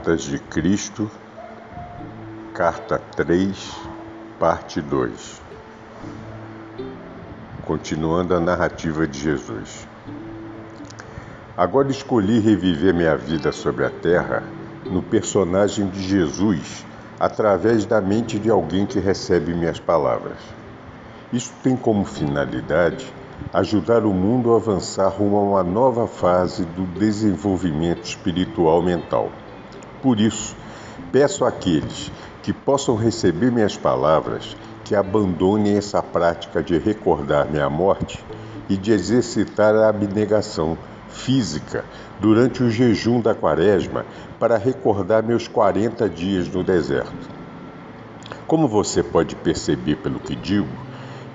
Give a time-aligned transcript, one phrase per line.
[0.00, 1.10] Cartas de Cristo,
[2.54, 3.76] Carta 3,
[4.38, 5.42] Parte 2.
[7.66, 9.86] Continuando a narrativa de Jesus.
[11.54, 14.42] Agora escolhi reviver minha vida sobre a terra
[14.86, 16.86] no personagem de Jesus,
[17.18, 20.38] através da mente de alguém que recebe minhas palavras.
[21.30, 23.06] Isso tem como finalidade
[23.52, 29.30] ajudar o mundo a avançar rumo a uma nova fase do desenvolvimento espiritual mental.
[30.02, 30.56] Por isso,
[31.12, 32.10] peço àqueles
[32.42, 38.24] que possam receber minhas palavras que abandonem essa prática de recordar minha morte
[38.68, 40.76] e de exercitar a abnegação
[41.08, 41.84] física
[42.18, 44.06] durante o jejum da quaresma
[44.38, 47.28] para recordar meus 40 dias no deserto.
[48.46, 50.68] Como você pode perceber pelo que digo,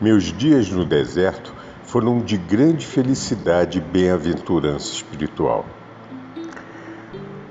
[0.01, 5.65] meus dias no deserto foram de grande felicidade e bem-aventurança espiritual.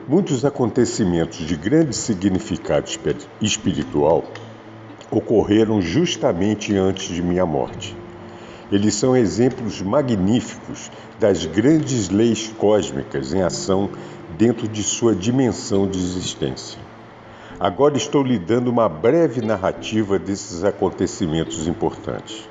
[0.06, 2.90] Muitos acontecimentos de grande significado
[3.40, 4.22] espiritual
[5.10, 7.96] ocorreram justamente antes de minha morte.
[8.70, 13.88] Eles são exemplos magníficos das grandes leis cósmicas em ação
[14.36, 16.78] dentro de sua dimensão de existência.
[17.58, 22.46] Agora estou lhe dando uma breve narrativa desses acontecimentos importantes.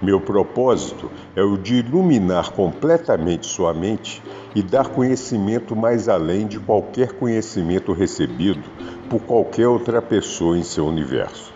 [0.00, 4.22] Meu propósito é o de iluminar completamente sua mente
[4.54, 8.70] e dar conhecimento mais além de qualquer conhecimento recebido
[9.08, 11.50] por qualquer outra pessoa em seu universo.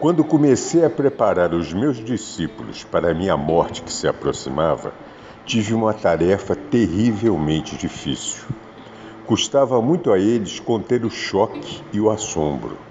[0.00, 4.92] Quando comecei a preparar os meus discípulos para a minha morte que se aproximava,
[5.44, 8.46] tive uma tarefa terrivelmente difícil.
[9.26, 12.87] Custava muito a eles conter o choque e o assombro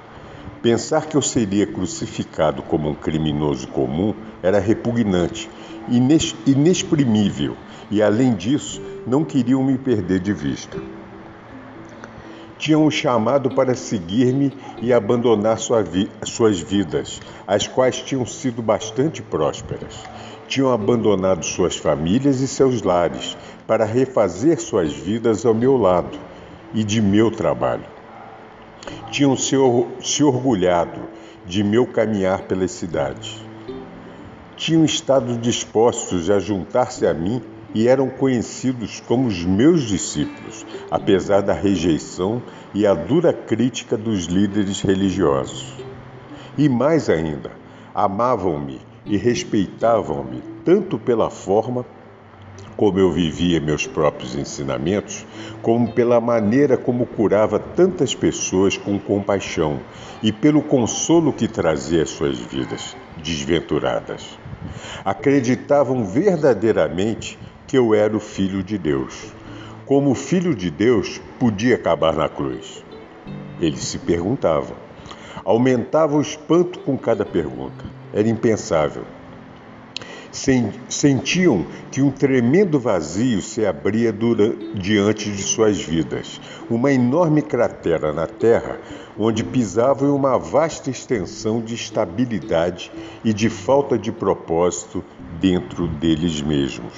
[0.62, 5.48] Pensar que eu seria crucificado como um criminoso comum era repugnante,
[6.48, 7.56] inexprimível,
[7.92, 10.82] e além disso, não queriam me perder de vista.
[12.58, 14.52] Tinham um chamado para seguir-me
[14.82, 19.94] e abandonar sua vi suas vidas, as quais tinham sido bastante prósperas.
[20.48, 23.38] Tinham abandonado suas famílias e seus lares
[23.68, 26.18] para refazer suas vidas ao meu lado
[26.74, 27.97] e de meu trabalho
[29.12, 29.56] tinham se,
[30.02, 31.02] se orgulhado
[31.46, 33.42] de meu caminhar pelas cidades.
[34.56, 37.42] Tinham estado dispostos a juntar-se a mim
[37.74, 42.42] e eram conhecidos como os meus discípulos, apesar da rejeição
[42.74, 45.74] e a dura crítica dos líderes religiosos.
[46.58, 47.52] E mais ainda,
[47.94, 51.86] amavam-me e respeitavam-me tanto pela forma
[52.78, 55.26] como eu vivia meus próprios ensinamentos,
[55.64, 59.80] como pela maneira como curava tantas pessoas com compaixão
[60.22, 64.38] e pelo consolo que trazia às suas vidas desventuradas.
[65.04, 69.34] Acreditavam verdadeiramente que eu era o Filho de Deus.
[69.88, 72.84] Como o Filho de Deus podia acabar na cruz?
[73.60, 74.76] Eles se perguntavam.
[75.44, 77.86] Aumentava o espanto com cada pergunta.
[78.14, 79.04] Era impensável
[80.32, 84.14] sentiam que um tremendo vazio se abria
[84.76, 86.40] diante de suas vidas,
[86.70, 88.80] uma enorme cratera na terra
[89.18, 92.92] onde pisavam uma vasta extensão de estabilidade
[93.24, 95.04] e de falta de propósito
[95.40, 96.94] dentro deles mesmos.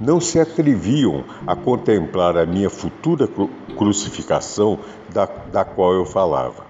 [0.00, 3.28] Não se atreviam a contemplar a minha futura
[3.76, 4.78] crucificação
[5.12, 6.65] da, da qual eu falava.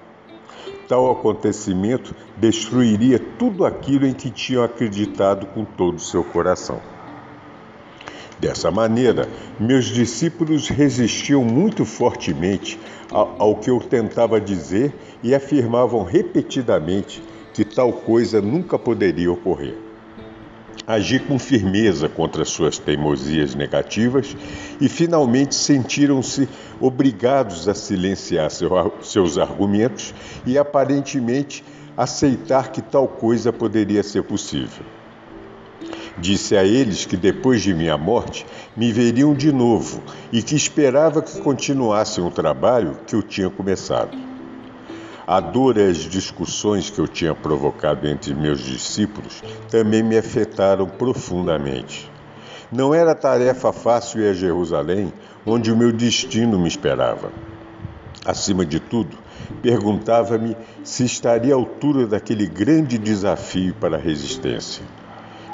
[0.89, 6.81] Tal acontecimento destruiria tudo aquilo em que tinham acreditado com todo o seu coração.
[8.39, 12.79] Dessa maneira, meus discípulos resistiam muito fortemente
[13.11, 17.23] ao que eu tentava dizer e afirmavam repetidamente
[17.55, 19.86] que tal coisa nunca poderia ocorrer
[20.87, 24.37] agi com firmeza contra suas teimosias negativas
[24.81, 26.49] e finalmente sentiram-se
[26.81, 28.51] obrigados a silenciar
[29.01, 30.15] seus argumentos
[30.47, 31.65] e aparentemente
[31.97, 34.85] aceitar que tal coisa poderia ser possível.
[36.19, 38.47] Disse a eles que depois de minha morte
[38.77, 44.36] me veriam de novo e que esperava que continuassem o trabalho que eu tinha começado.
[45.27, 50.87] A dor e as discussões que eu tinha provocado entre meus discípulos também me afetaram
[50.87, 52.09] profundamente.
[52.71, 55.13] Não era tarefa fácil ir a Jerusalém,
[55.45, 57.33] onde o meu destino me esperava.
[58.25, 59.17] Acima de tudo,
[59.61, 64.85] perguntava-me se estaria à altura daquele grande desafio para a resistência.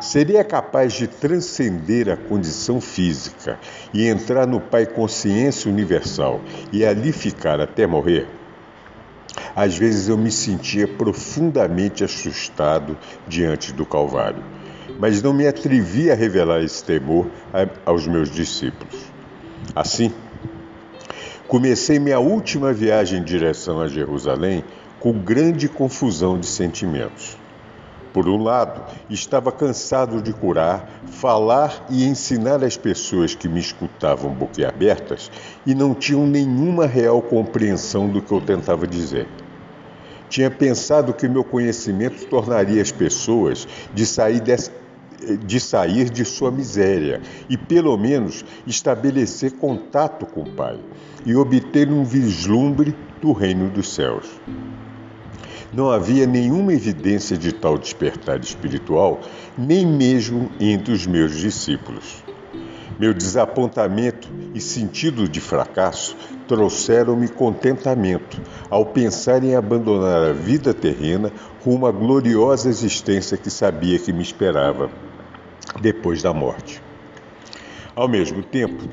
[0.02, 3.58] Seria capaz de transcender a condição física
[3.94, 8.41] e entrar no Pai Consciência Universal e ali ficar até morrer?
[9.55, 14.43] Às vezes eu me sentia profundamente assustado diante do Calvário,
[14.99, 17.31] mas não me atrevia a revelar esse temor
[17.84, 19.12] aos meus discípulos.
[19.75, 20.12] Assim,
[21.49, 24.64] comecei minha última viagem em direção a Jerusalém
[24.99, 27.41] com grande confusão de sentimentos.
[28.12, 34.31] Por um lado, estava cansado de curar, falar e ensinar as pessoas que me escutavam
[34.31, 35.31] boquiabertas
[35.64, 39.26] e não tinham nenhuma real compreensão do que eu tentava dizer.
[40.29, 44.56] Tinha pensado que meu conhecimento tornaria as pessoas de sair, de,
[45.38, 50.79] de sair de sua miséria e, pelo menos, estabelecer contato com o Pai
[51.25, 54.26] e obter um vislumbre do reino dos céus.
[55.72, 59.20] Não havia nenhuma evidência de tal despertar espiritual,
[59.56, 62.22] nem mesmo entre os meus discípulos.
[62.98, 66.14] Meu desapontamento e sentido de fracasso
[66.46, 68.38] trouxeram-me contentamento
[68.69, 71.32] ao pensar em abandonar a vida terrena
[71.64, 74.90] rumo à gloriosa existência que sabia que me esperava
[75.80, 76.82] depois da morte.
[77.96, 78.84] Ao mesmo tempo,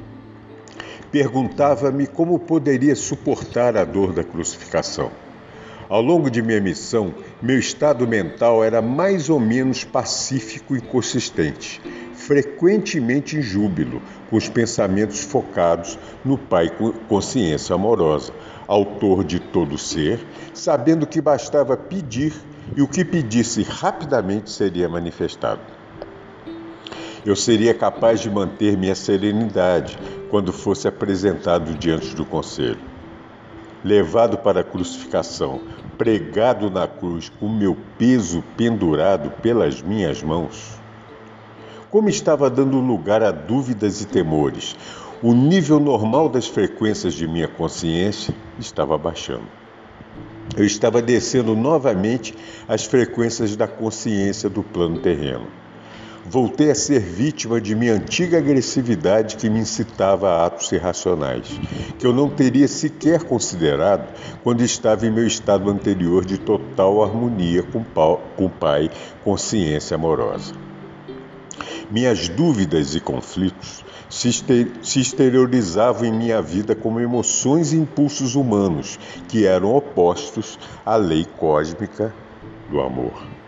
[1.12, 5.12] perguntava-me como poderia suportar a dor da crucificação.
[5.90, 11.82] Ao longo de minha missão, meu estado mental era mais ou menos pacífico e consistente,
[12.14, 14.00] frequentemente em júbilo,
[14.30, 16.72] com os pensamentos focados no Pai
[17.08, 18.32] Consciência Amorosa,
[18.68, 22.34] autor de todo ser, sabendo que bastava pedir
[22.78, 25.62] e o que pedisse rapidamente seria manifestado.
[27.26, 29.98] Eu seria capaz de manter minha serenidade
[30.30, 32.89] quando fosse apresentado diante do conselho
[33.84, 35.62] levado para a crucificação,
[35.98, 40.80] pregado na cruz com meu peso pendurado pelas minhas mãos?
[41.90, 44.76] Como estava dando lugar a dúvidas e temores,
[45.22, 49.48] o nível normal das frequências de minha consciência estava baixando.
[50.56, 52.36] Eu estava descendo novamente
[52.68, 55.48] as frequências da consciência do plano terreno
[56.26, 61.48] voltei a ser vítima de minha antiga agressividade que me incitava a atos irracionais,
[61.98, 64.08] que eu não teria sequer considerado
[64.44, 67.84] quando estava em meu estado anterior de total harmonia com
[68.38, 68.90] o Pai,
[69.24, 70.54] consciência amorosa.
[71.90, 79.46] Minhas dúvidas e conflitos se exteriorizavam em minha vida como emoções e impulsos humanos que
[79.46, 82.14] eram opostos à lei cósmica
[82.70, 83.39] do amor.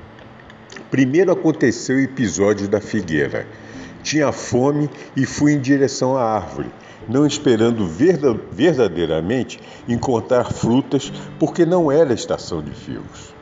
[0.92, 3.48] Primeiro aconteceu o episódio da figueira.
[4.04, 6.70] Tinha fome e fui em direção à árvore,
[7.08, 11.10] não esperando verdadeiramente encontrar frutas,
[11.40, 13.34] porque não era estação de figos.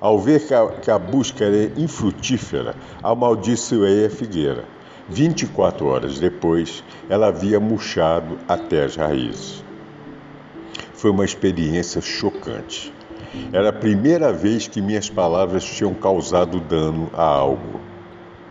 [0.00, 0.42] Ao ver
[0.82, 4.64] que a, busca era infrutífera, amaldiçoei a figueira.
[5.08, 9.64] 24 horas depois, ela havia murchado até as raízes.
[10.92, 12.92] Foi uma experiência chocante.
[13.52, 17.80] Era a primeira vez que minhas palavras tinham causado dano a algo.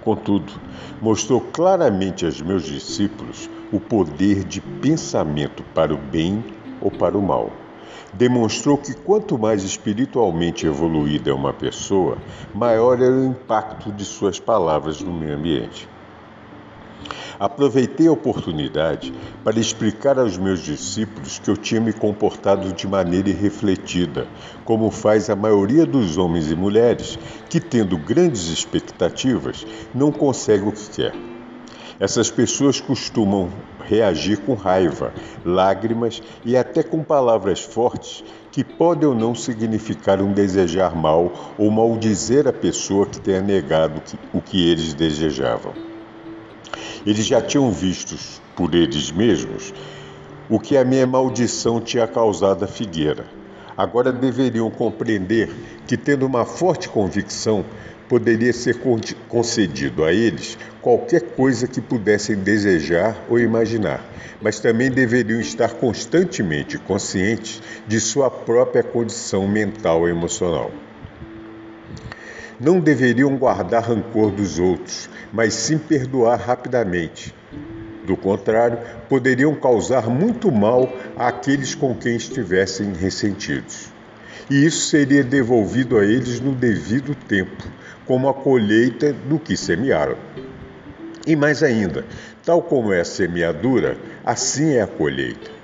[0.02, 0.54] Contudo,
[1.02, 6.44] mostrou claramente aos meus discípulos o poder de pensamento para o bem
[6.80, 7.52] ou para o mal.
[8.14, 12.18] Demonstrou que quanto mais espiritualmente evoluída é uma pessoa,
[12.54, 15.95] maior era o impacto de suas palavras no meio ambiente.
[17.40, 23.30] Aproveitei a oportunidade para explicar aos meus discípulos que eu tinha me comportado de maneira
[23.30, 24.28] irrefletida,
[24.64, 27.20] como faz a maioria dos homens e mulheres
[27.50, 31.14] que, tendo grandes expectativas, não conseguem o que quer.
[32.00, 33.50] Essas pessoas costumam
[33.86, 35.14] reagir com raiva,
[35.46, 41.72] lágrimas e até com palavras fortes que podem ou não significar um desejar mal ou
[41.72, 44.02] maldizer a pessoa que tenha negado
[44.34, 45.85] o que eles desejavam.
[47.06, 48.16] Eles já tinham visto
[48.56, 49.74] por eles mesmos
[50.50, 53.26] o que a minha maldição tinha causado à figueira.
[53.76, 55.50] Agora deveriam compreender
[55.86, 57.66] que, tendo uma forte convicção,
[58.08, 58.80] poderia ser
[59.28, 64.04] concedido a eles qualquer coisa que pudessem desejar ou imaginar,
[64.42, 70.72] mas também deveriam estar constantemente conscientes de sua própria condição mental e emocional.
[72.60, 77.34] Não deveriam guardar rancor dos outros, mas sim perdoar rapidamente.
[78.06, 78.78] Do contrário,
[79.10, 83.92] poderiam causar muito mal àqueles com quem estivessem ressentidos.
[84.50, 87.64] E isso seria devolvido a eles no devido tempo,
[88.06, 90.18] como a colheita do que semearam.
[91.26, 92.06] E mais ainda,
[92.46, 95.55] tal como é a semeadura, assim é a colheita.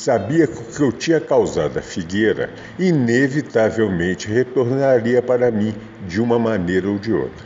[0.00, 5.74] Sabia que o que eu tinha causado à figueira inevitavelmente retornaria para mim
[6.08, 7.44] de uma maneira ou de outra.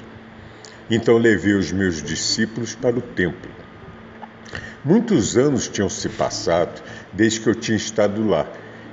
[0.88, 3.50] Então levei os meus discípulos para o templo.
[4.84, 6.80] Muitos anos tinham se passado
[7.12, 8.46] desde que eu tinha estado lá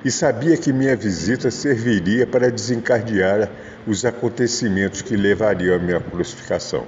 [0.04, 3.48] e sabia que minha visita serviria para desencadear
[3.86, 6.88] os acontecimentos que levariam à minha crucificação.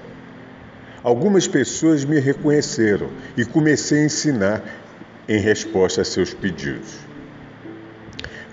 [1.04, 4.83] Algumas pessoas me reconheceram e comecei a ensinar
[5.28, 6.98] em resposta a seus pedidos.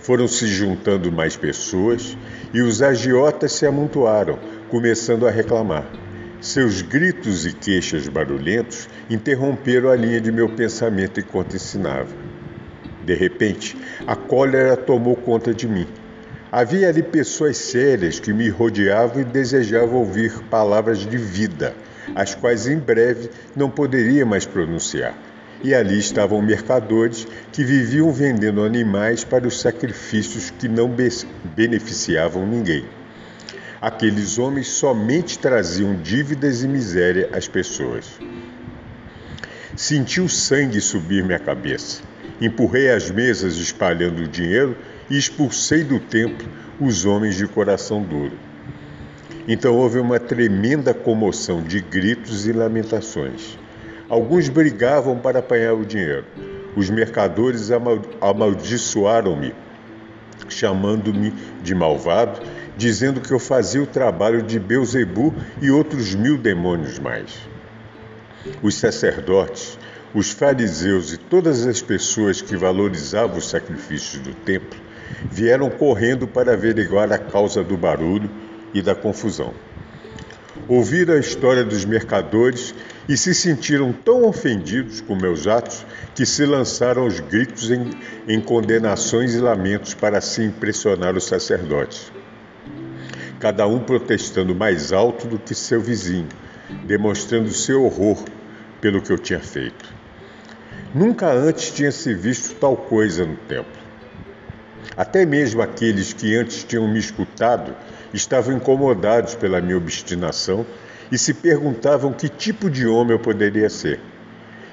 [0.00, 2.16] Foram se juntando mais pessoas
[2.54, 5.90] e os agiotas se amontoaram, começando a reclamar.
[6.40, 12.08] Seus gritos e queixas barulhentos interromperam a linha de meu pensamento enquanto ensinava.
[13.04, 15.86] De repente, a cólera tomou conta de mim.
[16.50, 21.74] Havia ali pessoas sérias que me rodeavam e desejavam ouvir palavras de vida,
[22.14, 25.29] as quais em breve não poderia mais pronunciar.
[25.62, 30.90] E ali estavam mercadores que viviam vendendo animais para os sacrifícios que não
[31.54, 32.84] beneficiavam ninguém.
[33.80, 38.18] Aqueles homens somente traziam dívidas e miséria às pessoas.
[39.76, 42.02] Senti o sangue subir minha cabeça.
[42.40, 44.76] Empurrei as mesas espalhando o dinheiro
[45.08, 46.48] e expulsei do templo
[46.78, 48.36] os homens de coração duro.
[49.46, 53.58] Então houve uma tremenda comoção de gritos e lamentações.
[54.10, 56.24] Alguns brigavam para apanhar o dinheiro.
[56.76, 57.70] Os mercadores
[58.20, 59.54] amaldiçoaram-me,
[60.48, 62.40] chamando-me de malvado,
[62.76, 67.38] dizendo que eu fazia o trabalho de Beuzebu e outros mil demônios mais.
[68.60, 69.78] Os sacerdotes,
[70.12, 74.80] os fariseus e todas as pessoas que valorizavam os sacrifícios do templo
[75.30, 78.28] vieram correndo para averiguar a causa do barulho
[78.74, 79.54] e da confusão.
[80.66, 82.74] Ouviram a história dos mercadores
[83.10, 87.90] e se sentiram tão ofendidos com meus atos que se lançaram aos gritos em,
[88.28, 92.12] em condenações e lamentos para assim impressionar os sacerdotes.
[93.40, 96.28] Cada um protestando mais alto do que seu vizinho,
[96.84, 98.22] demonstrando seu horror
[98.80, 99.92] pelo que eu tinha feito.
[100.94, 103.80] Nunca antes tinha se visto tal coisa no templo.
[104.96, 107.74] Até mesmo aqueles que antes tinham me escutado
[108.14, 110.64] estavam incomodados pela minha obstinação
[111.10, 114.00] e se perguntavam que tipo de homem eu poderia ser.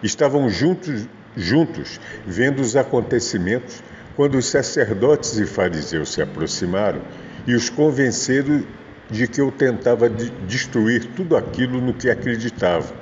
[0.04, 3.84] Estavam juntos, juntos vendo os acontecimentos
[4.16, 7.02] quando os sacerdotes e fariseus se aproximaram
[7.46, 8.64] e os convenceram
[9.10, 12.94] de que eu tentava de destruir tudo aquilo no que acreditava,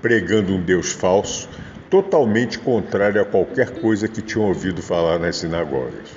[0.00, 1.48] pregando um Deus falso
[1.88, 6.08] totalmente contrário a qualquer coisa que tinham ouvido falar nas sinagogas.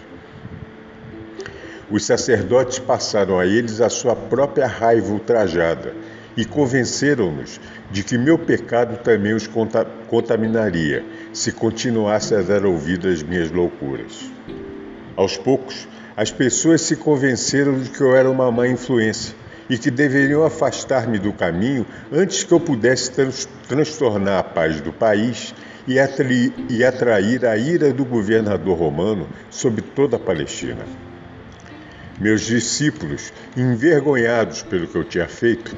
[1.91, 5.93] Os sacerdotes passaram a eles a sua própria raiva ultrajada
[6.37, 7.59] e convenceram-nos
[7.91, 9.49] de que meu pecado também os
[10.07, 14.29] contaminaria se continuasse a dar ouvido às minhas loucuras.
[15.15, 15.87] Aos poucos,
[16.17, 19.35] as pessoas se convenceram de que eu era uma má influência
[19.69, 24.93] e que deveriam afastar-me do caminho antes que eu pudesse trans transtornar a paz do
[24.93, 25.53] país
[25.87, 30.85] e, atrair, e atrair a ira do governador romano sobre toda a Palestina.
[32.19, 35.75] Meus discípulos, envergonhados pelo que eu tinha feito,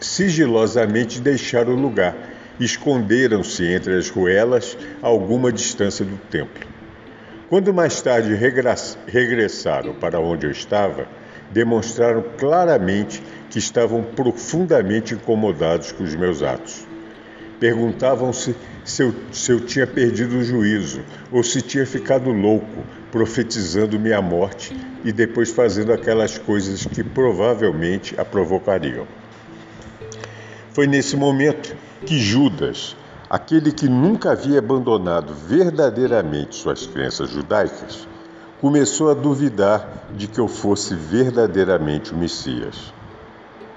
[0.00, 2.16] sigilosamente deixaram o lugar,
[2.58, 6.66] esconderam-se entre as ruelas a alguma distância do templo.
[7.48, 8.34] Quando mais tarde
[9.06, 11.06] regressaram para onde eu estava,
[11.50, 16.86] demonstraram claramente que estavam profundamente incomodados com os meus atos.
[17.60, 24.00] Perguntavam-se se eu, se eu tinha perdido o juízo ou se tinha ficado louco, profetizando
[24.00, 29.06] minha morte e depois fazendo aquelas coisas que provavelmente a provocariam.
[30.74, 32.96] Foi nesse momento que Judas,
[33.30, 38.08] aquele que nunca havia abandonado verdadeiramente suas crenças judaicas,
[38.60, 42.92] começou a duvidar de que eu fosse verdadeiramente o Messias.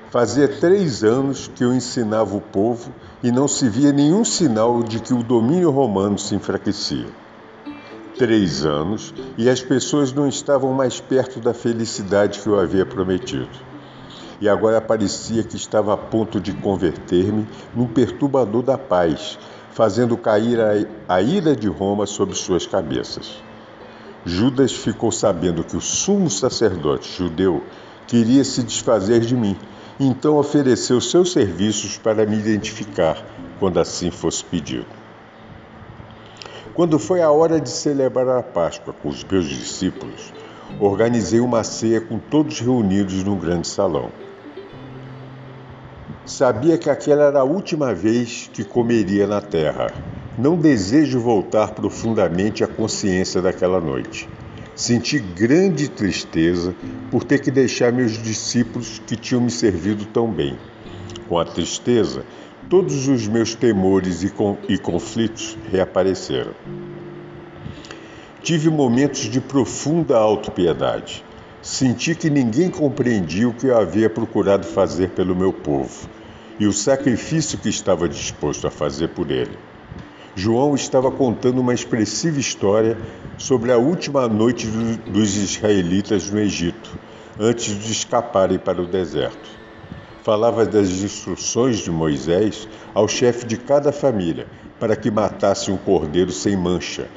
[0.09, 4.99] Fazia três anos que eu ensinava o povo e não se via nenhum sinal de
[4.99, 7.09] que o domínio romano se enfraquecia.
[8.17, 13.66] Três anos e as pessoas não estavam mais perto da felicidade que eu havia prometido.
[14.39, 19.39] E agora parecia que estava a ponto de converter-me num perturbador da paz,
[19.71, 23.41] fazendo cair a, a ira de Roma sobre suas cabeças.
[24.25, 27.63] Judas ficou sabendo que o sumo sacerdote judeu
[28.05, 29.57] queria se desfazer de mim,
[29.99, 33.23] então ofereceu seus serviços para me identificar
[33.59, 34.85] quando assim fosse pedido.
[36.73, 40.31] Quando foi a hora de celebrar a Páscoa com os meus discípulos,
[40.79, 44.11] organizei uma ceia com todos reunidos num grande salão.
[46.27, 49.93] Sabia que aquela era a última vez que comeria na terra.
[50.37, 54.27] Não desejo voltar profundamente à consciência daquela noite.
[54.75, 56.75] Senti grande tristeza
[57.09, 60.57] por ter que deixar meus discípulos que tinham me servido tão bem.
[61.29, 62.25] Com a tristeza,
[62.69, 64.33] todos os meus temores e,
[64.67, 66.51] e conflitos reapareceram.
[68.43, 71.23] Tive momentos de profunda autopiedade.
[71.61, 76.16] Senti que ninguém compreendia o que eu havia procurado fazer pelo meu povo
[76.59, 79.57] e o sacrifício que estava disposto a fazer por ele.
[80.35, 82.97] João estava contando uma expressiva história
[83.37, 84.67] sobre a última noite
[85.11, 86.97] dos israelitas no Egito,
[87.39, 89.49] antes de escaparem para o deserto.
[90.23, 94.47] Falava das instruções de Moisés ao chefe de cada família
[94.79, 97.07] para que matasse um cordeiro sem mancha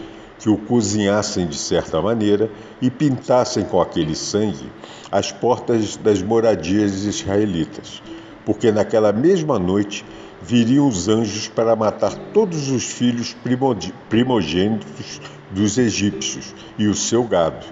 [0.41, 4.73] que o cozinhassem de certa maneira e pintassem com aquele sangue
[5.13, 8.03] as portas das moradias israelitas,
[8.45, 10.05] porque naquela mesma noite
[10.43, 13.37] viriam os anjos para matar todos os filhos
[14.09, 15.21] primogênitos
[15.51, 17.67] dos egípcios e o seu gado.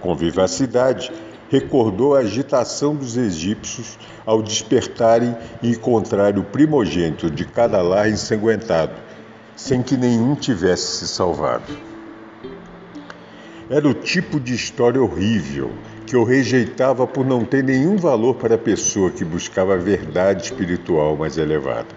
[0.00, 1.12] Com vivacidade,
[1.50, 9.04] recordou a agitação dos egípcios ao despertarem e encontrarem o primogênito de cada lar ensanguentado
[9.56, 11.72] sem que nenhum tivesse se salvado.
[13.70, 15.70] Era o tipo de história horrível
[16.06, 20.44] que eu rejeitava por não ter nenhum valor para a pessoa que buscava a verdade
[20.44, 21.88] espiritual mais elevada.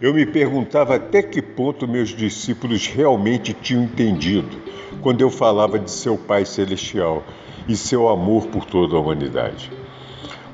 [0.00, 4.60] Eu me perguntava até que ponto meus discípulos realmente tinham entendido
[5.00, 7.24] quando eu falava de seu Pai Celestial
[7.68, 9.70] e seu amor por toda a humanidade.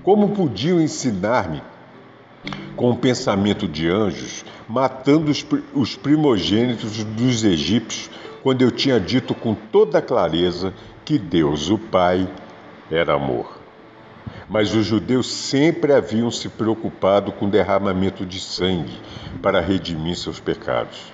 [0.02, 1.62] Como podiam ensinar-me
[2.76, 5.32] com o pensamento de anjos, matando
[5.74, 8.10] os primogênitos dos egípcios,
[8.42, 10.72] quando eu tinha dito com toda clareza
[11.04, 12.28] que Deus, o Pai,
[12.90, 13.58] era amor.
[14.48, 19.00] Mas os judeus sempre haviam se preocupado com derramamento de sangue
[19.40, 21.12] para redimir seus pecados.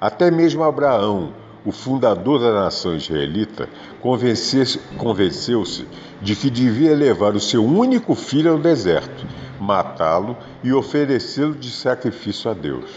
[0.00, 1.32] Até mesmo Abraão,
[1.64, 3.68] o fundador da nação israelita,
[4.00, 5.86] convenceu-se
[6.22, 9.26] de que devia levar o seu único filho ao deserto,
[9.58, 12.90] matá-lo e oferecê-lo de sacrifício a Deus.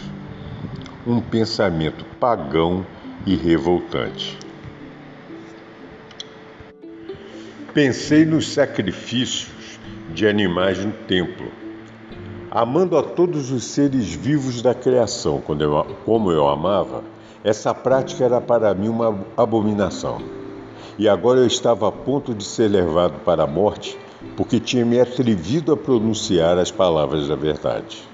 [1.06, 2.86] Um pensamento pagão
[3.26, 4.49] e revoltante.
[7.72, 9.78] Pensei nos sacrifícios
[10.12, 11.50] de animais no templo,
[12.50, 15.42] amando a todos os seres vivos da criação,
[16.04, 17.04] como eu amava
[17.42, 20.20] essa prática era para mim uma abominação.
[20.98, 23.96] E agora eu estava a ponto de ser levado para a morte
[24.36, 28.06] porque tinha me atrevido a pronunciar as palavras da verdade.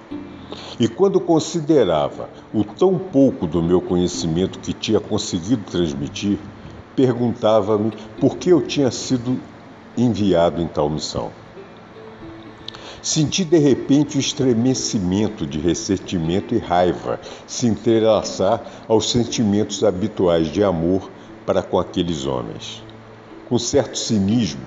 [0.79, 6.39] E quando considerava o tão pouco do meu conhecimento que tinha conseguido transmitir,
[6.97, 9.39] perguntava-me por que eu tinha sido
[9.97, 11.31] enviado em tal missão.
[13.03, 20.65] Senti de repente o estremecimento de ressentimento e raiva se entrelaçar aos sentimentos habituais de
[20.65, 21.09] amor
[21.47, 22.83] para com aqueles homens.
[23.49, 24.65] Com certo cinismo,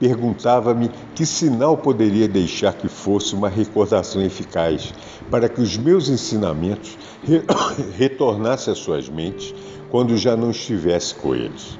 [0.00, 4.94] perguntava-me que sinal poderia deixar que fosse uma recordação eficaz
[5.30, 7.42] para que os meus ensinamentos re
[7.98, 9.54] retornassem às suas mentes
[9.92, 11.78] quando já não estivesse com eles.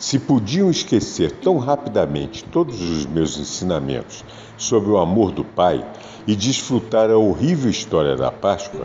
[0.00, 4.24] Se podiam esquecer tão rapidamente todos os meus ensinamentos
[4.56, 5.86] sobre o amor do Pai
[6.26, 8.84] e desfrutar a horrível história da Páscoa,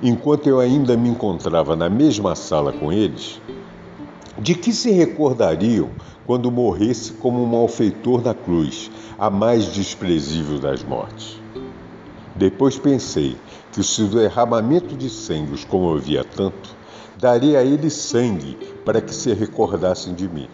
[0.00, 3.40] enquanto eu ainda me encontrava na mesma sala com eles,
[4.38, 5.90] de que se recordariam
[6.24, 11.40] quando morresse como um malfeitor na cruz, a mais desprezível das mortes?
[12.36, 13.36] Depois pensei
[13.72, 16.76] que se o derramamento de sangue os comovia tanto,
[17.18, 20.48] daria a eles sangue para que se recordassem de mim.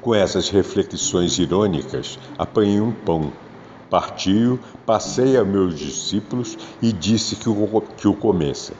[0.00, 3.32] Com essas reflexões irônicas, apanhei um pão,
[3.90, 8.76] parti-o, passei a meus discípulos e disse que o, que o comessem.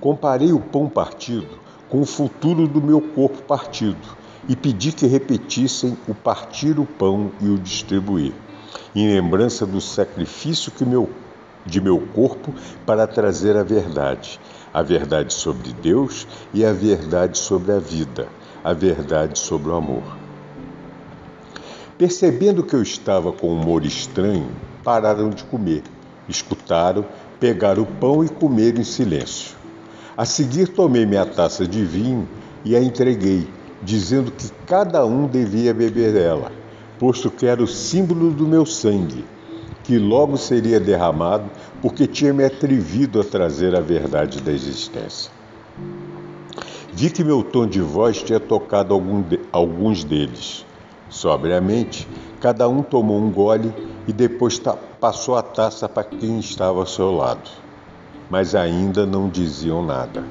[0.00, 4.16] Comparei o pão partido com o futuro do meu corpo partido
[4.48, 8.32] e pedi que repetissem o partir o pão e o distribuir,
[8.94, 11.08] em lembrança do sacrifício meu,
[11.64, 12.52] de meu corpo
[12.84, 14.38] para trazer a verdade,
[14.74, 18.26] a verdade sobre Deus e a verdade sobre a vida,
[18.64, 20.02] a verdade sobre o amor.
[21.96, 24.48] Percebendo que eu estava com um humor estranho,
[24.82, 25.84] pararam de comer,
[26.28, 27.04] escutaram,
[27.38, 29.54] pegaram o pão e comeram em silêncio.
[30.16, 32.28] A seguir, tomei minha taça de vinho
[32.64, 33.48] e a entreguei,
[33.80, 36.50] dizendo que cada um devia beber dela,
[36.98, 39.24] posto que era o símbolo do meu sangue,
[39.84, 41.48] que logo seria derramado
[41.84, 45.30] porque tinha me atrevido a trazer a verdade da existência.
[46.94, 50.64] Vi que meu tom de voz tinha tocado de, alguns deles.
[51.10, 52.08] Sobriamente,
[52.40, 53.70] cada um tomou um gole
[54.08, 54.58] e depois
[54.98, 57.50] passou a taça para quem estava ao seu lado,
[58.30, 60.24] mas ainda não diziam nada.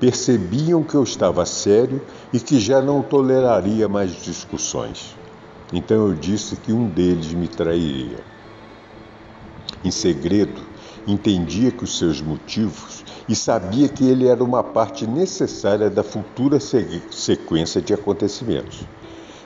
[0.00, 5.14] Percebiam que eu estava sério e que já não toleraria mais discussões.
[5.72, 8.18] Então eu disse que um deles me trairia.
[9.84, 10.74] Em segredo,
[11.06, 16.58] entendia que os seus motivos e sabia que ele era uma parte necessária da futura
[16.58, 18.84] sequência de acontecimentos.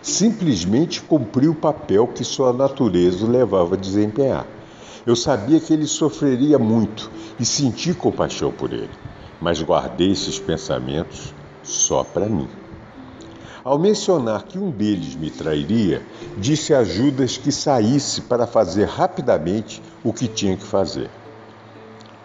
[0.02, 4.46] Simplesmente cumpriu o papel que sua natureza o levava a desempenhar.
[5.06, 8.90] Eu sabia que ele sofreria muito e senti compaixão por ele,
[9.40, 12.48] mas guardei esses pensamentos só para mim.
[13.62, 16.02] Ao mencionar que um deles me trairia,
[16.38, 21.10] disse a Judas que saísse para fazer rapidamente o que tinha que fazer.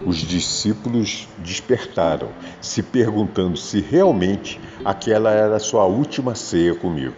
[0.02, 2.28] Os discípulos despertaram,
[2.60, 7.16] se perguntando se realmente aquela era a sua última ceia comigo.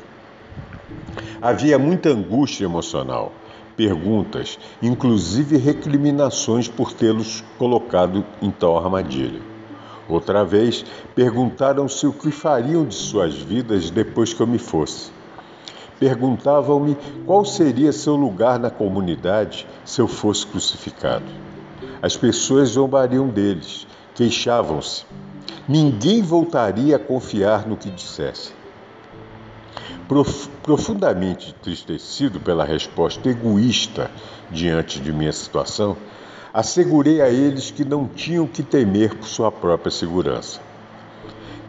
[1.42, 3.32] Havia muita angústia emocional,
[3.76, 9.42] perguntas, inclusive recriminações por tê-los colocado em tal armadilha.
[10.08, 10.86] Outra vez,
[11.16, 15.12] perguntaram-se o que fariam de suas vidas depois que eu me fosse.
[16.00, 21.26] Perguntavam-me qual seria seu lugar na comunidade se eu fosse crucificado.
[22.02, 25.04] As pessoas zombariam deles, queixavam-se.
[25.68, 28.52] Ninguém voltaria a confiar no que dissesse.
[30.08, 34.12] Prof profundamente entristecido pela resposta egoísta
[34.50, 35.98] diante de minha situação,
[36.54, 40.62] assegurei a eles que não tinham que temer por sua própria segurança.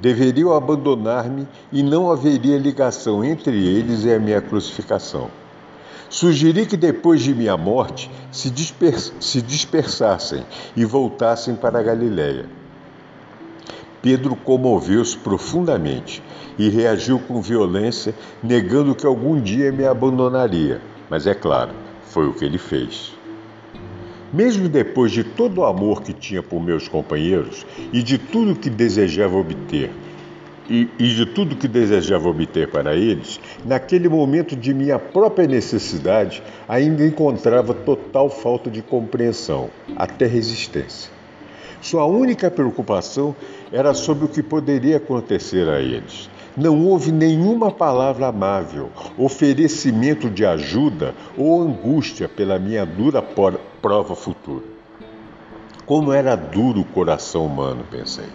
[0.00, 5.28] Deveriam abandonar-me e não haveria ligação entre eles e a minha crucificação.
[6.10, 10.42] Sugeri que depois de minha morte se, disper se dispersassem
[10.74, 12.46] e voltassem para a Galiléia.
[14.00, 16.22] Pedro comoveu-se profundamente
[16.58, 20.80] e reagiu com violência, negando que algum dia me abandonaria.
[21.10, 21.72] Mas é claro,
[22.04, 23.12] foi o que ele fez.
[24.32, 28.70] Mesmo depois de todo o amor que tinha por meus companheiros e de tudo que
[28.70, 29.90] desejava obter,
[30.68, 36.42] e, e de tudo que desejava obter para eles, naquele momento de minha própria necessidade,
[36.68, 41.10] ainda encontrava total falta de compreensão, até resistência.
[41.80, 43.34] Sua única preocupação
[43.72, 46.28] era sobre o que poderia acontecer a eles.
[46.56, 53.22] Não houve nenhuma palavra amável, oferecimento de ajuda ou angústia pela minha dura
[53.80, 54.64] prova futura.
[55.86, 58.26] Como era duro o coração humano, pensei.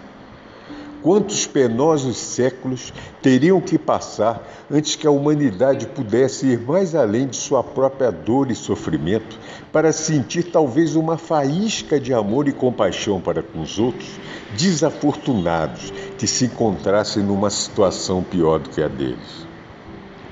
[1.03, 7.35] Quantos penosos séculos teriam que passar antes que a humanidade pudesse ir mais além de
[7.35, 9.37] sua própria dor e sofrimento
[9.69, 14.09] para sentir talvez uma faísca de amor e compaixão para com os outros
[14.57, 19.45] desafortunados que se encontrassem numa situação pior do que a deles?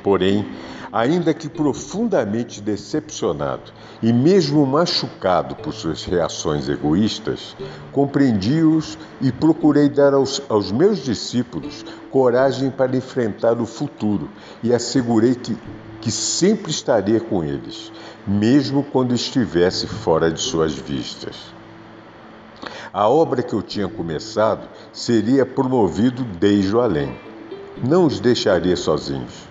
[0.01, 0.45] Porém,
[0.91, 3.71] ainda que profundamente decepcionado
[4.03, 7.55] e mesmo machucado por suas reações egoístas,
[7.91, 14.29] compreendi-os e procurei dar aos, aos, meus discípulos coragem para enfrentar o futuro
[14.61, 15.57] e assegurei que,
[16.01, 17.91] que sempre estaria com eles,
[18.27, 21.37] mesmo quando estivesse fora de suas vistas.
[22.93, 27.17] A obra que eu tinha começado seria promovido desde o além.
[27.81, 29.50] Não os deixaria sozinhos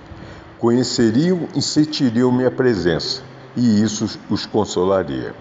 [0.60, 3.22] conheceriam e sentiriam minha presença,
[3.56, 5.34] e isso os consolaria.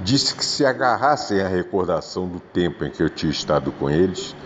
[0.00, 4.36] Disse que se agarrassem à recordação do tempo em que eu tinha estado com eles,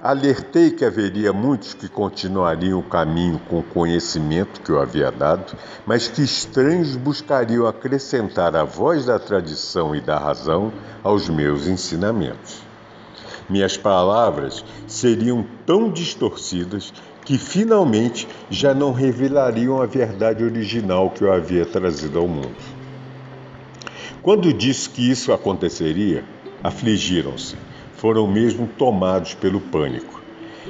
[0.00, 5.56] alertei que haveria muitos que continuariam o caminho com o conhecimento que eu havia dado,
[5.84, 10.72] mas que estranhos buscariam acrescentar a voz da tradição e da razão
[11.02, 12.62] aos meus ensinamentos.
[13.50, 16.92] Minhas palavras seriam tão distorcidas
[17.24, 22.56] que finalmente já não revelariam a verdade original que eu havia trazido ao mundo.
[24.22, 26.24] Quando disse que isso aconteceria,
[26.62, 27.56] afligiram-se,
[27.96, 30.22] foram mesmo tomados pelo pânico.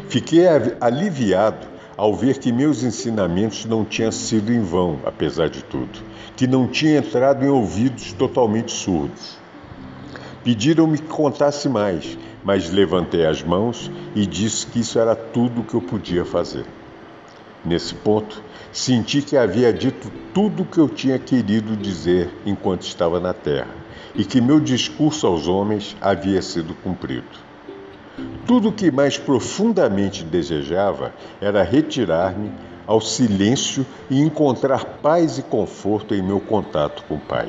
[0.08, 0.46] Fiquei
[0.80, 6.00] aliviado ao ver que meus ensinamentos não tinham sido em vão, apesar de tudo,
[6.36, 9.38] que não tinham entrado em ouvidos totalmente surdos.
[10.42, 15.64] Pediram-me que contasse mais, mas levantei as mãos e disse que isso era tudo o
[15.64, 16.64] que eu podia fazer.
[17.64, 23.20] Nesse ponto, senti que havia dito tudo o que eu tinha querido dizer enquanto estava
[23.20, 23.82] na terra
[24.14, 27.52] e que meu discurso aos homens havia sido cumprido.
[28.46, 32.52] Tudo o que mais profundamente desejava era retirar-me
[32.86, 37.48] ao silêncio e encontrar paz e conforto em meu contato com o Pai.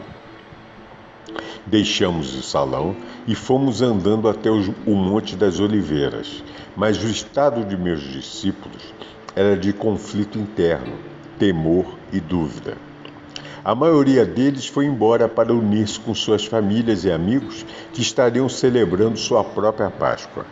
[1.66, 2.96] Deixamos o salão
[3.28, 6.44] e fomos andando até o Monte das Oliveiras,
[6.76, 8.94] mas o estado de meus discípulos
[9.36, 10.94] era de conflito interno,
[11.40, 12.78] temor e dúvida.
[13.66, 19.18] A maioria deles foi embora para unir-se com suas famílias e amigos que estariam celebrando
[19.18, 20.46] sua própria Páscoa.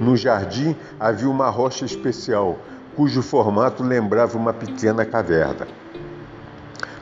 [0.00, 2.58] No jardim havia uma rocha especial,
[2.96, 5.68] cujo formato lembrava uma pequena caverna.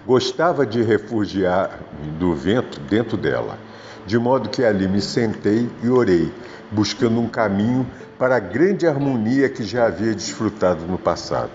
[0.06, 3.58] Gostava de refugiar-me do vento dentro dela,
[4.06, 6.32] de modo que ali me sentei e orei,
[6.70, 7.84] buscando um caminho
[8.16, 11.50] para a grande harmonia que já havia desfrutado no passado.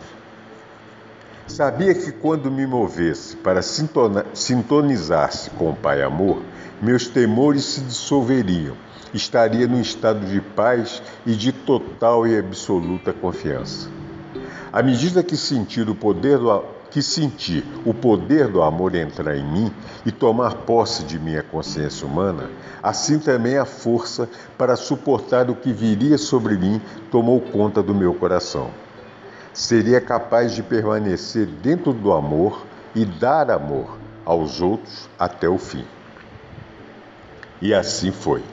[1.47, 6.41] Sabia que quando me movesse para sintonizar-se com o Pai Amor,
[6.81, 8.75] meus temores se dissolveriam,
[9.13, 13.89] estaria num estado de paz e de total e absoluta confiança.
[14.73, 16.49] À medida que sentir o poder do
[16.91, 19.73] que sentir o poder do amor entrar em mim
[20.05, 22.49] e tomar posse de minha consciência humana,
[22.83, 28.13] assim também a força para suportar o que viria sobre mim tomou conta do meu
[28.13, 28.69] coração.
[29.53, 35.85] Seria capaz de permanecer dentro do amor e dar amor aos outros até o fim.
[37.61, 38.43] E assim foi.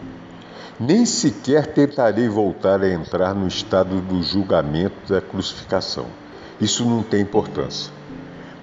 [0.79, 6.07] Nem sequer tentarei voltar a entrar no estado do julgamento da crucificação.
[6.61, 7.98] Isso não tem importância.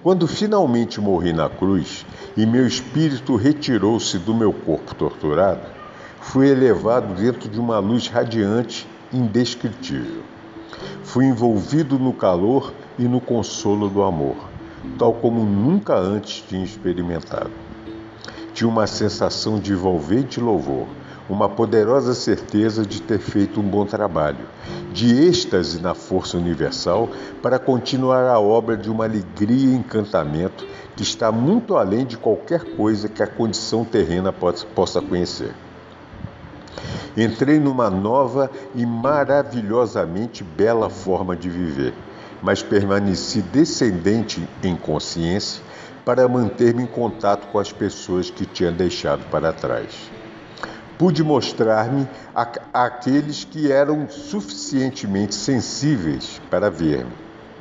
[0.06, 2.06] Quando finalmente morri na cruz
[2.38, 5.68] e meu espírito retirou-se do meu corpo torturado,
[6.22, 10.22] fui elevado dentro de uma luz radiante, indescritível.
[11.04, 14.36] Fui envolvido no calor e no consolo do amor,
[15.00, 17.50] tal como nunca antes tinha experimentado.
[18.54, 20.86] Tinha uma sensação de envolvente louvor
[21.28, 24.46] uma poderosa certeza de ter feito um bom trabalho,
[24.94, 27.10] de êxtase na força universal
[27.42, 32.64] para continuar a obra de uma alegria e encantamento que está muito além de qualquer
[32.76, 35.54] coisa que a condição terrena possa conhecer.
[37.18, 41.94] Entrei numa nova e maravilhosamente bela forma de viver,
[42.42, 45.64] mas permaneci descendente em consciência
[46.04, 50.16] para manter-me em contato com as pessoas que tinha deixado para trás
[50.98, 52.08] pude mostrar-me
[52.74, 57.12] àqueles que eram suficientemente sensíveis para ver-me.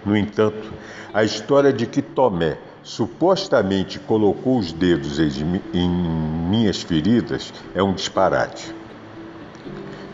[0.05, 0.73] No entanto,
[1.12, 5.88] a história de que Tomé supostamente colocou os dedos em
[6.51, 8.75] minhas feridas é um disparate.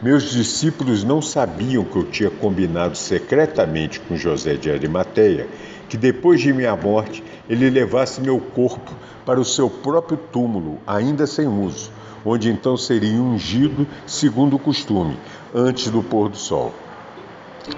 [0.03, 5.47] Meus discípulos não sabiam que eu tinha combinado secretamente com José de Arimateia
[5.91, 8.93] que depois de minha morte ele levasse meu corpo
[9.27, 11.91] para o seu próprio túmulo, ainda sem uso,
[12.25, 15.17] onde então seria ungido segundo o costume,
[15.55, 16.73] antes do pôr do sol.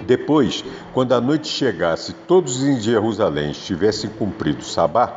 [0.07, 5.13] Depois, quando a noite chegasse, todos em Jerusalém tivessem cumprido o sabá,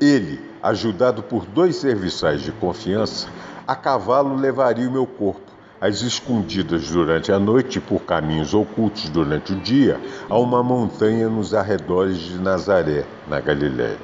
[0.00, 3.28] ele, ajudado por dois serviçais de confiança,
[3.66, 5.48] a cavalo levaria o meu corpo,
[5.80, 11.54] às escondidas durante a noite por caminhos ocultos durante o dia, a uma montanha nos
[11.54, 13.98] arredores de Nazaré, na Galiléia.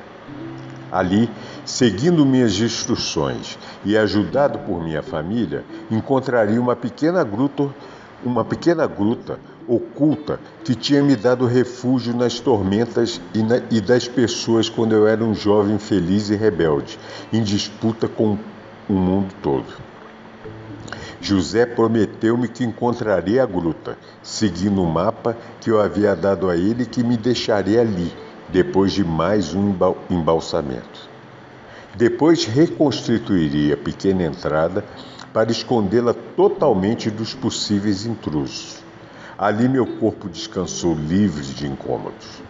[0.93, 1.29] Ali,
[1.65, 7.69] seguindo minhas instruções e ajudado por minha família, encontraria uma pequena gruta,
[8.25, 14.07] uma pequena gruta oculta que tinha me dado refúgio nas tormentas e, na, e das
[14.07, 16.99] pessoas quando eu era um jovem feliz e rebelde,
[17.33, 18.39] em disputa com
[18.89, 19.85] o mundo todo.
[21.21, 26.85] José prometeu-me que encontraria a gruta, seguindo o mapa que eu havia dado a ele
[26.85, 28.13] que me deixaria ali
[28.51, 29.75] depois de mais um
[30.11, 31.14] embalsamento.
[31.97, 34.85] Depois reconstituiria a pequena entrada
[35.33, 38.83] para escondê-la totalmente dos possíveis intrusos.
[39.39, 42.43] Ali meu corpo descansou livre de incômodos.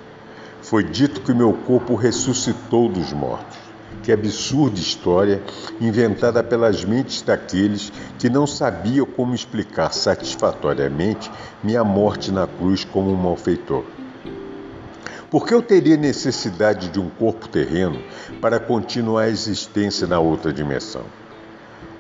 [0.63, 3.59] Foi dito que meu corpo ressuscitou dos mortos.
[4.03, 5.43] Que absurda história
[5.81, 11.31] inventada pelas mentes daqueles que não sabiam como explicar satisfatoriamente
[11.63, 13.85] minha morte na cruz como um malfeitor.
[15.35, 18.01] Por que eu teria necessidade de um corpo terreno
[18.41, 21.03] para continuar a existência na outra dimensão?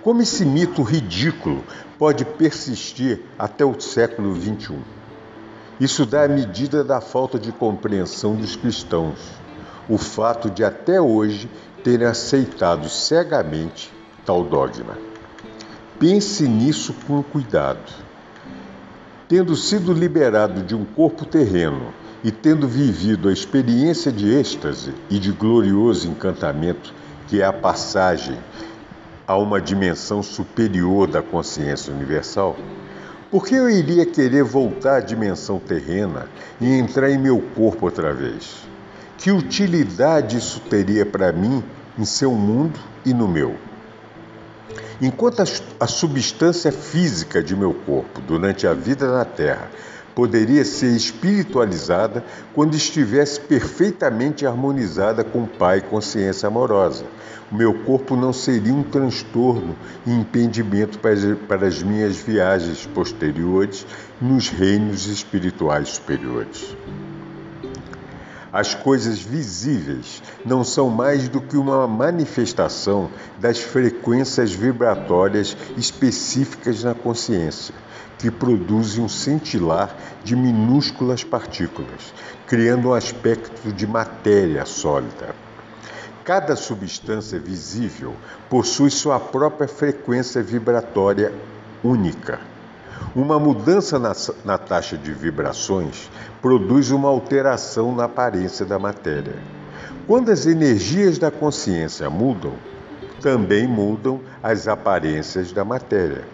[0.04, 1.64] Como esse mito ridículo
[1.98, 4.78] pode persistir até o século XXI?
[5.80, 9.18] Isso dá a medida da falta de compreensão dos cristãos,
[9.88, 11.50] o fato de até hoje
[11.82, 13.92] terem aceitado cegamente
[14.24, 14.96] tal dogma.
[15.98, 17.92] Pense nisso com cuidado.
[19.26, 25.18] Tendo sido liberado de um corpo terreno e tendo vivido a experiência de êxtase e
[25.18, 26.94] de glorioso encantamento,
[27.28, 28.38] que é a passagem
[29.26, 32.56] a uma dimensão superior da consciência universal,
[33.30, 36.26] por que eu iria querer voltar à dimensão terrena
[36.58, 38.64] e entrar em meu corpo outra vez?
[39.18, 41.62] Que utilidade isso teria para mim
[41.98, 43.54] em seu mundo e no meu?
[45.00, 45.42] Enquanto
[45.78, 49.68] a substância física de meu corpo durante a vida na Terra
[50.14, 52.24] poderia ser espiritualizada
[52.54, 57.04] quando estivesse perfeitamente harmonizada com o Pai consciência amorosa.
[57.50, 63.86] O meu corpo não seria um transtorno e impedimento para as minhas viagens posteriores
[64.20, 66.74] nos reinos espirituais superiores.
[68.54, 76.94] As coisas visíveis não são mais do que uma manifestação das frequências vibratórias específicas na
[76.94, 77.74] consciência,
[78.18, 82.14] que produzem um cintilar de minúsculas partículas,
[82.46, 85.34] criando um aspecto de matéria sólida.
[86.24, 88.14] Cada substância visível
[88.48, 91.32] possui sua própria frequência vibratória
[91.82, 92.40] única
[93.14, 94.12] uma mudança na,
[94.44, 96.10] na taxa de vibrações
[96.42, 99.36] produz uma alteração na aparência da matéria.
[100.06, 102.54] Quando as energias da consciência mudam,
[103.20, 106.24] também mudam as aparências da matéria.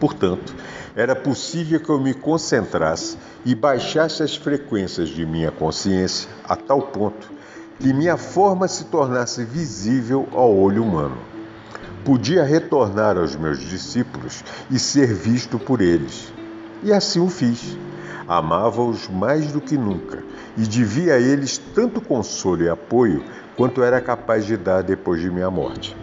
[0.00, 0.54] Portanto,
[0.94, 6.82] era possível que eu me concentrasse e baixasse as frequências de minha consciência a tal
[6.82, 7.30] ponto
[7.78, 11.36] que minha forma se tornasse visível ao olho humano
[12.06, 16.32] podia retornar aos meus discípulos e ser visto por eles.
[16.80, 17.76] E assim o fiz.
[18.28, 20.22] Amava-os mais do que nunca
[20.56, 23.24] e devia a eles tanto consolo e apoio
[23.56, 25.96] quanto era capaz de dar depois de minha morte.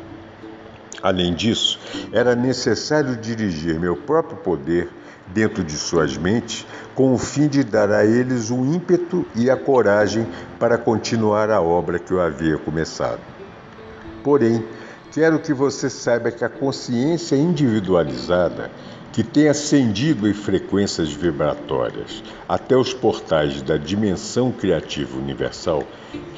[1.02, 1.80] Além disso,
[2.12, 4.90] era necessário dirigir meu próprio poder
[5.28, 9.58] dentro de suas mentes com o fim de dar a eles o ímpeto e a
[9.58, 10.28] coragem
[10.60, 13.22] para continuar a obra que eu havia começado.
[14.24, 14.64] Porém,
[15.14, 18.72] Quero que você saiba que a consciência individualizada,
[19.12, 25.84] que tem ascendido em frequências vibratórias até os portais da dimensão criativa universal,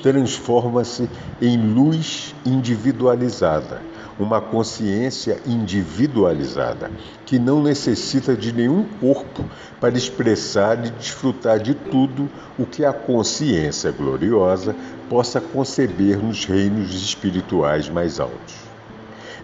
[0.03, 1.09] transforma-se
[1.41, 3.81] em luz individualizada,
[4.19, 6.89] uma consciência individualizada
[7.25, 9.43] que não necessita de nenhum corpo
[9.79, 14.75] para expressar e desfrutar de tudo o que a consciência gloriosa
[15.09, 18.55] possa conceber nos reinos espirituais mais altos.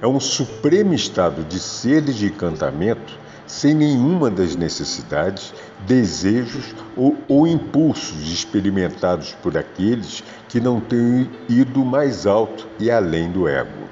[0.01, 3.19] É um supremo estado de ser e de encantamento
[3.51, 5.53] sem nenhuma das necessidades,
[5.85, 13.29] desejos ou, ou, impulsos experimentados por aqueles que não têm ido mais alto e além
[13.29, 13.90] do ego.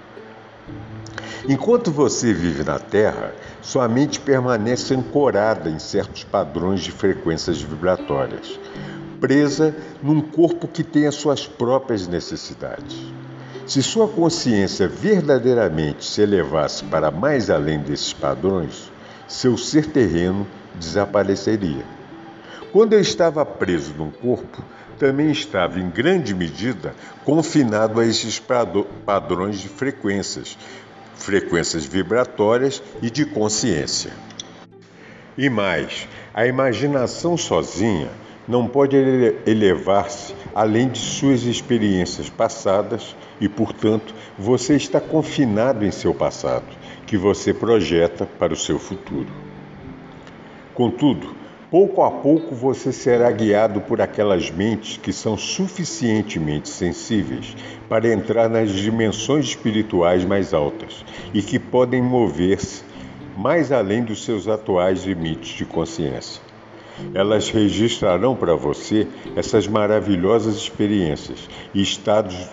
[1.48, 8.60] Enquanto você vive na Terra, sua mente permanece ancorada em certos padrões de frequências vibratórias,
[9.20, 12.98] presa num corpo que tem as suas próprias necessidades.
[13.66, 18.92] Se sua consciência verdadeiramente se elevasse para mais além desses padrões,
[19.28, 21.86] seu ser terreno desapareceria.
[22.72, 24.64] Quando eu estava preso num corpo,
[24.98, 28.42] também estava em grande medida confinado a esses
[29.06, 30.58] padrões de frequências,
[31.20, 34.12] frequências vibratórias e de consciência.
[35.38, 38.10] E mais, a imaginação sozinha
[38.48, 38.96] não pode
[39.46, 46.66] elevar-se além de suas experiências passadas e, portanto, você está confinado em seu passado,
[47.06, 49.30] que você projeta para o seu futuro.
[50.74, 51.36] Contudo,
[51.72, 57.56] pouco a pouco você será guiado por aquelas mentes que são suficientemente sensíveis
[57.88, 62.84] para entrar nas dimensões espirituais mais altas e que podem mover-se
[63.38, 66.42] mais além dos seus atuais limites de consciência.
[67.14, 72.50] Elas registrarão para você essas maravilhosas experiências e estados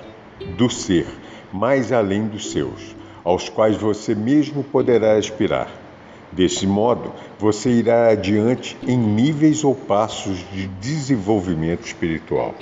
[0.56, 1.06] do ser,
[1.52, 5.85] mais além dos seus, aos quais você mesmo poderá aspirar.
[6.32, 12.54] Desse modo, você irá adiante em níveis ou passos de desenvolvimento espiritual.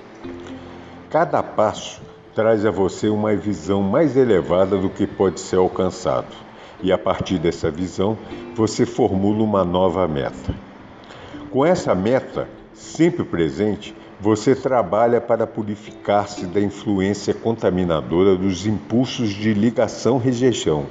[1.10, 2.00] Cada passo
[2.34, 6.34] traz a você uma visão mais elevada do que pode ser alcançado,
[6.82, 8.18] e a partir dessa visão,
[8.54, 10.54] você formula uma nova meta.
[11.50, 13.94] Com essa meta sempre presente,
[14.24, 20.86] você trabalha para purificar-se da influência contaminadora dos impulsos de ligação-rejeição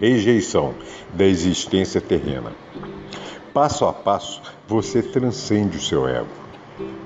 [0.00, 0.72] rejeição
[1.12, 2.50] da existência terrena.
[3.52, 6.30] Passo a passo, você transcende o seu ego.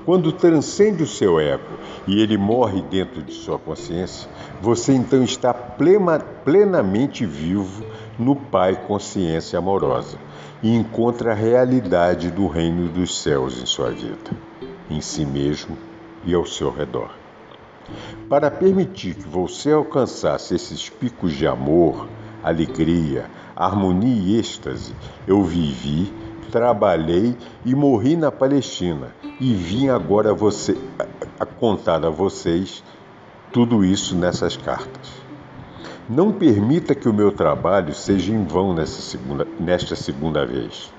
[0.05, 4.29] Quando transcende o seu ego e ele morre dentro de sua consciência,
[4.61, 7.83] você então está plena, plenamente vivo
[8.17, 10.17] no Pai Consciência Amorosa
[10.63, 14.31] e encontra a realidade do reino dos céus em sua vida,
[14.91, 15.77] em si mesmo
[16.25, 17.11] e ao seu redor.
[18.29, 22.07] Para permitir que você alcançasse esses picos de amor,
[22.43, 24.93] alegria, harmonia e êxtase,
[25.27, 26.11] eu vivi,
[26.51, 27.35] trabalhei
[27.65, 30.77] e morri na Palestina e vim agora você,
[31.39, 32.83] a contar a vocês
[33.51, 35.11] tudo isso nessas cartas.
[36.09, 40.91] Não permita que o meu trabalho seja em vão nessa segunda, nesta segunda vez.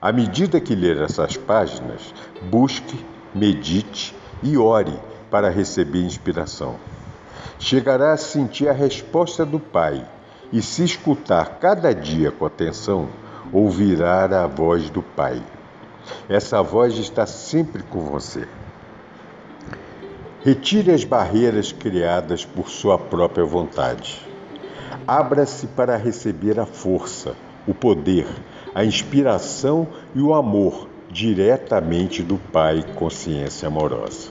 [0.00, 2.14] À medida que ler essas páginas,
[2.50, 2.98] busque,
[3.34, 4.98] medite e ore
[5.30, 6.76] para receber inspiração.
[7.58, 10.06] Chegará a sentir a resposta do Pai
[10.52, 13.08] e, se escutar cada dia com atenção,
[13.52, 15.42] ouvirá a voz do Pai.
[16.28, 18.48] Essa voz está sempre com você.
[20.42, 24.26] Retire as barreiras criadas por sua própria vontade.
[25.06, 27.34] Abra-se para receber a força,
[27.66, 28.26] o poder,
[28.74, 34.30] a inspiração e o amor diretamente do Pai Consciência Amorosa.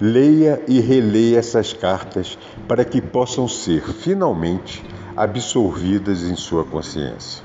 [0.00, 2.38] Leia e releia essas cartas
[2.68, 4.84] para que possam ser finalmente
[5.16, 7.42] absorvidas em sua consciência.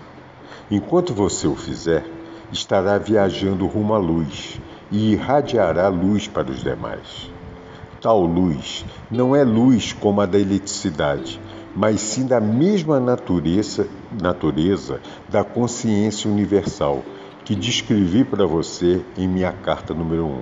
[0.69, 2.05] Enquanto você o fizer,
[2.51, 4.59] estará viajando rumo à luz
[4.91, 7.31] e irradiará luz para os demais.
[7.99, 11.41] Tal luz não é luz como a da eletricidade,
[11.75, 13.87] mas sim da mesma natureza,
[14.21, 17.03] natureza da consciência universal
[17.47, 20.41] que descrevi para você em minha carta número 1.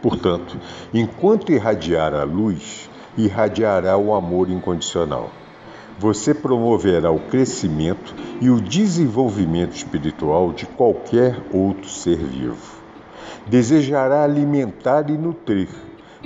[0.00, 0.56] Portanto,
[0.94, 5.28] enquanto irradiar a luz, irradiará o amor incondicional.
[5.98, 12.78] Você promoverá o crescimento e o desenvolvimento espiritual de qualquer outro ser vivo.
[13.48, 15.68] Desejará alimentar e nutrir.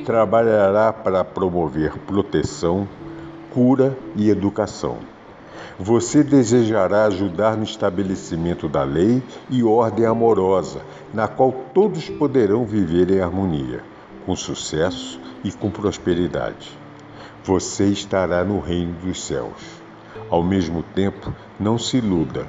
[0.04, 2.86] Trabalhará para promover proteção,
[3.50, 4.98] cura e educação.
[5.78, 10.80] Você desejará ajudar no estabelecimento da lei e ordem amorosa,
[11.12, 13.82] na qual todos poderão viver em harmonia,
[14.24, 16.78] com sucesso e com prosperidade.
[17.44, 19.82] Você estará no reino dos céus.
[20.30, 22.46] Ao mesmo tempo, não se iluda.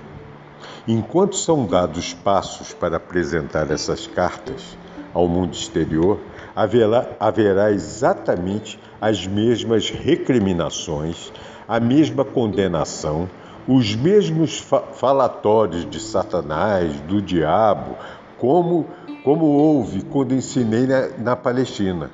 [0.88, 4.78] Enquanto são dados passos para apresentar essas cartas
[5.14, 6.20] ao mundo exterior,
[6.56, 11.32] haverá, haverá exatamente as mesmas recriminações
[11.68, 13.30] a mesma condenação,
[13.68, 17.96] os mesmos fa falatórios de Satanás, do diabo,
[18.38, 18.88] como,
[19.24, 22.12] como houve quando ensinei na, na Palestina.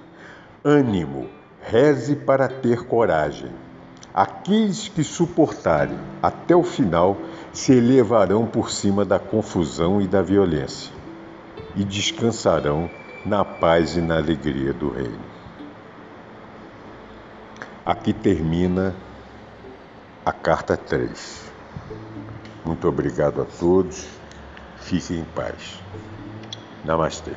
[0.64, 1.28] Ânimo,
[1.62, 3.52] reze para ter coragem.
[4.14, 7.18] Aqueles que suportarem até o final
[7.54, 10.92] se elevarão por cima da confusão e da violência
[11.76, 12.90] e descansarão
[13.26, 15.30] na paz e na alegria do Reino.
[17.86, 18.94] Aqui termina
[20.30, 21.52] a carta 3.
[22.64, 24.06] Muito obrigado a todos.
[24.78, 25.82] Fiquem em paz.
[26.86, 27.32] Namastê.